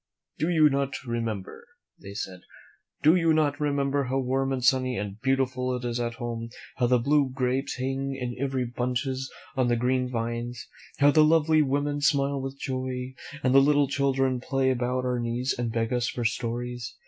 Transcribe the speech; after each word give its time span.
"Do 0.39 0.49
you 0.49 0.67
not 0.67 0.95
remember," 1.05 1.63
they 2.01 2.15
said; 2.15 2.39
"do 3.03 3.15
you 3.15 3.33
not 3.35 3.59
remember 3.59 4.05
how 4.05 4.17
warm 4.17 4.51
and 4.51 4.65
sunny 4.65 4.97
and 4.97 5.21
beautiful 5.21 5.75
it 5.77 5.85
is 5.85 5.99
at 5.99 6.15
home; 6.15 6.49
how 6.77 6.87
the 6.87 6.97
blue 6.97 7.29
grapes 7.29 7.75
hang 7.75 8.15
in 8.19 8.35
heavy 8.35 8.63
bunches 8.63 9.31
on 9.55 9.67
the 9.67 9.75
green 9.75 10.09
vines; 10.09 10.67
how 10.97 11.11
the 11.11 11.23
lovely 11.23 11.61
women 11.61 12.01
smile 12.01 12.41
with 12.41 12.57
joy, 12.57 13.13
and 13.43 13.53
the 13.53 13.61
little 13.61 13.87
children 13.87 14.39
play 14.39 14.71
about 14.71 15.05
our 15.05 15.19
knees 15.19 15.53
and 15.55 15.71
beg 15.71 15.93
us 15.93 16.07
for 16.07 16.25
stories? 16.25 16.95